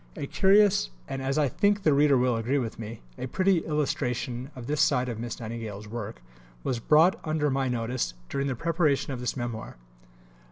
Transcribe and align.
A 0.15 0.25
curious 0.25 0.89
and, 1.07 1.21
as 1.21 1.37
I 1.37 1.47
think 1.47 1.83
the 1.83 1.93
reader 1.93 2.17
will 2.17 2.35
agree 2.35 2.57
with 2.57 2.79
me, 2.79 3.03
a 3.19 3.27
pretty 3.27 3.59
illustration 3.59 4.49
of 4.55 4.65
this 4.65 4.81
side 4.81 5.07
of 5.07 5.19
Miss 5.19 5.39
Nightingale's 5.39 5.87
work, 5.87 6.23
was 6.63 6.79
brought 6.79 7.19
under 7.23 7.51
my 7.51 7.67
notice 7.69 8.15
during 8.27 8.47
the 8.47 8.55
preparation 8.55 9.13
of 9.13 9.19
this 9.19 9.37
Memoir. 9.37 9.77